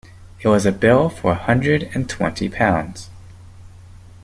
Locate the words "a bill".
0.65-1.09